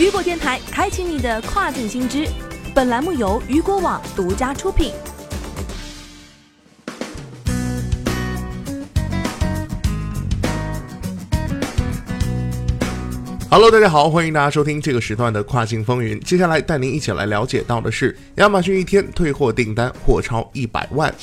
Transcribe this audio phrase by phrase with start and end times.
[0.00, 2.26] 雨果电台开启你的跨境新知，
[2.74, 4.94] 本栏目由雨果网独家出品。
[13.50, 16.18] Hello，大家好，欢迎大家收听这个时段的跨境风云。
[16.20, 21.14] 接下来带您一起来了解到的是，亚马逊一天退货订单或超一百万。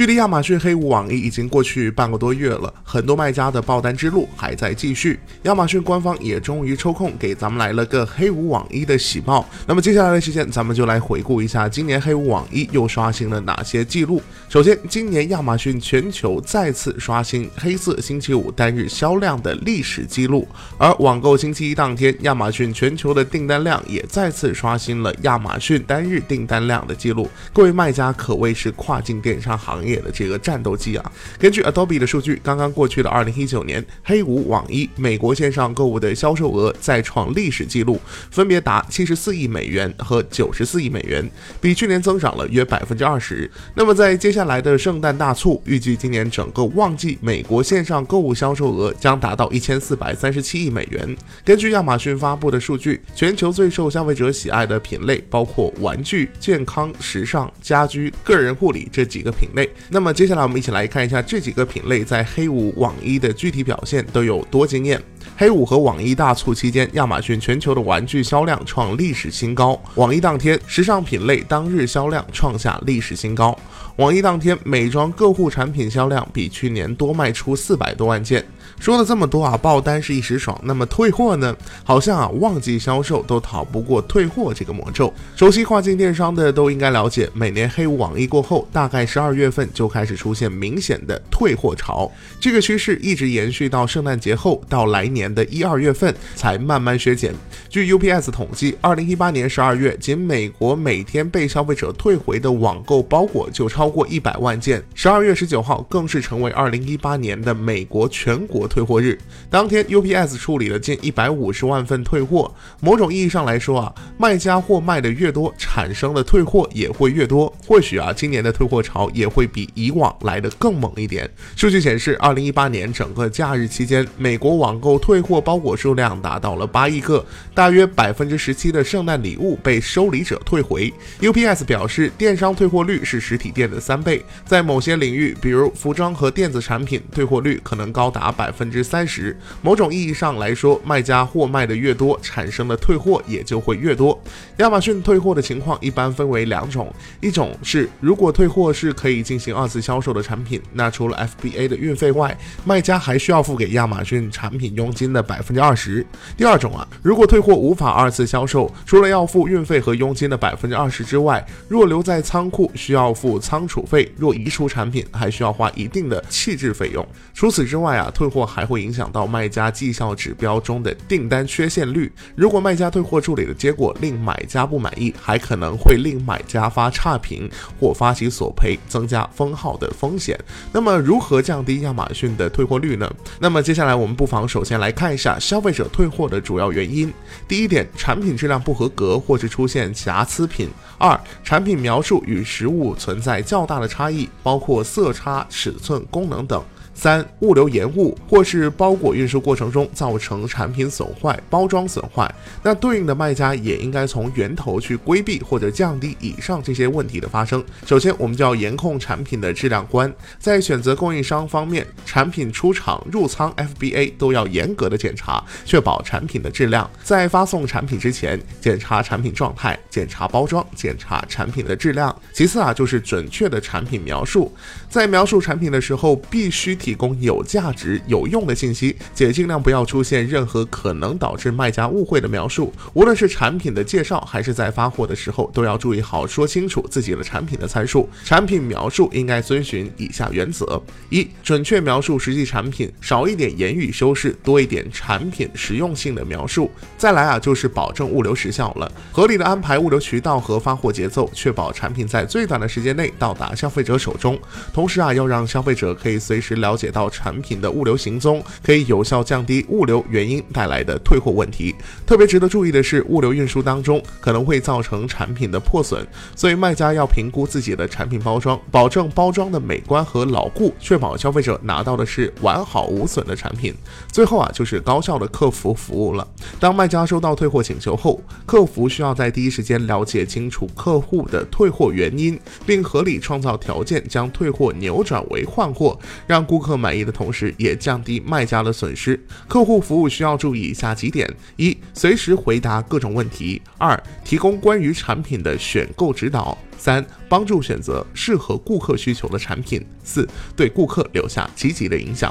[0.00, 5.20] 距离亚马逊黑五网易已经过去半个多月了，很多卖家的爆单之路还在继续。
[5.42, 9.46] 亚马逊官方也终于抽空给咱们来了个黑五网易的喜报。
[9.66, 14.22] 那么接下来的时间，咱们就来回顾一下今年黑五网易又刷新了哪些记录。
[14.48, 27.28] 首先，今年亚马逊全球再次刷新黑色星期五单日销量的历史记录，而网购星期一当天，亚马逊全球的订单量也再次刷新了亚马逊单日订单量的记录。
[27.52, 29.89] 各位卖家可谓是跨境电商行业。
[29.90, 41.28] 业的这个战斗机啊，根据 Adobe 的数据，刚刚过去的二零一九年，黑五网易美国线上购物的销售额再创历史记录，分别达七十四亿美元和九十四亿美元，
[41.60, 43.50] 比去年增长了约百分之二十。
[43.74, 51.16] 那么在接下来的圣诞大促，预计今年整个旺季美国线上购物销售额将达到一千四百三十七亿美元。
[51.44, 59.69] 根据亚马逊发布的数据，全球最受消费者喜爱的品类包括玩具、健康、时尚、家居、个人护理这几个品类。
[59.88, 65.00] 那么接下来我们一起来看一下这几个品类在黑五网一的具体表现都有多惊艳。
[65.36, 69.80] 黑五和网易大促期间，亚马逊全球的玩具销量创历史新高。
[69.94, 73.58] 网易当天，时尚品类当日销量创下历史新高。
[74.00, 78.42] 网易当天，美妆个护产品销量比去年多卖出四百多万件。
[78.78, 81.54] 说了这么多啊，爆单是一时爽，那么退货呢？
[81.84, 85.12] 好像啊，旺季销售都逃不过退货这个魔咒。
[85.36, 97.34] 熟悉跨境电商的都应该了解，每年黑五网易过后，大概十二月份就开始出现明显的退货潮，这个趋势一直延续到圣诞节后，到来年的一二月份才慢慢削减。
[97.70, 108.66] 据 UPS 统计，二零一八年十二月，仅美国每天被消费者退回的网购包裹就超过一百万件，十二月十九号更是成为二零一八年的美国全国。
[108.66, 109.16] 退货日
[109.48, 112.52] 当天，UPS 处理了近一百五十万份退货。
[112.80, 117.52] 某种意义上来说啊，卖家货卖的越多，产生的退货也会越多。
[117.68, 121.30] 或许啊，今年的退货潮也会比以往来的更猛一点。
[121.54, 127.24] 数据显示，二零一八年整个假日期间，美国网购退货包裹数量达到了八亿个，
[127.60, 130.90] 大约百分之十七的圣诞礼物被收礼者退回。
[131.20, 138.50] UPS 表示，电商退货率是实体店的三倍，在某些领域，比如服装和电子产品，退货率可能高达百。
[138.50, 144.18] 分之三十，某种意义上来说，卖家货卖的越多，产生的退货也就会越多。
[144.58, 156.04] 亚马逊退货的情况一般分为两种，一种是如果退货是可以进行二次销售的产品，那除了 FBA 的运费外，卖家还需要付给亚马逊产品佣金的百分之二十。
[156.36, 167.06] 第二种啊，如果退货无法二次销售，除了要付运费和佣金的百分之二十之外，若留在仓库需要付仓储费，若移除产品还需要花一定的弃置费用。
[167.32, 168.40] 除此之外啊，退货。
[168.50, 172.10] 还会影响到卖家绩效指标中的订单缺陷率。
[172.34, 180.36] 如果卖家退货处理的结果令买家不满意，还可能会令买家发差评或发起索赔，增加封号的风险。
[180.72, 183.08] 那么，如何降低亚马逊的退货率呢？
[183.38, 187.12] 那么，接下来我们不妨首先来看一下消费者退货的主要原因。
[187.48, 190.68] 第一点，产品质量不合格或是出现瑕疵品；
[190.98, 196.64] 二，产品描述与实物存在较大的差异，包括色差、尺寸、功能等。
[196.94, 207.64] 三、物流延误或是包裹运输过程中造成产品损坏、包装损坏，那对应的卖家也应该从源头去规避或者降低以上这些问题的发生。
[207.86, 216.88] 首先，我们就要严控产品的质量关，在选择供应商方面，产品出厂、入仓、FBA 都要严格的检查，确保产品的质量。
[217.02, 222.14] 在发送产品之前，检查产品状态，检查包装，检查产品的质量。
[222.32, 224.52] 其次啊，就是准确的产品描述，
[224.88, 226.94] 在描述产品的时候，必须提。
[227.00, 232.70] 供有价值、有用的信息，且尽量不要出现任何可能导致卖家误会的描述。
[232.92, 238.06] 无论是产品的介绍，还是在发货的时候，都要注意好说清楚自己的产品的参数。
[238.24, 246.70] 产品描述应该遵循以下原则：一、准确描述实际产品，少一点言语修饰，多一点产品实用性的描述。
[246.98, 254.38] 再来啊，就是保证物流时效了，合理的安排物流渠道和发货节奏，确保产品在最短的时间内到达消费者手中。
[254.72, 256.80] 同时啊，要让消费者可以随时了了。
[256.80, 261.74] 解到产品的物流行踪，可以有效降低物流原因带来的退货问题。
[262.06, 273.74] 特别值得注意的是，物流运输当中可能会造成产品的破损，所以卖家要评估自己的产品包装，保证包装的美观和牢固，确保消费者拿到的是完好无损的产品。
[274.10, 276.26] 最后啊，就是高效的客服服务了。
[276.58, 289.18] 当卖家收到退货请求后，客服需要在第一时间了解清楚客户的退货原因，并合理创造条件将退货扭转为换货，让顾顾客满意的同时，也降低卖家的损失。
[289.48, 291.26] 客户服务需要注意以下几点：
[291.56, 302.30] 一、随时回答各种问题；二、提供关于产品的选购指导；三、帮助选择适合顾客需求的产品；四、对顾客留下积极的影响。